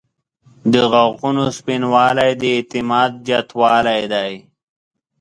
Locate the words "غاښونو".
0.91-1.43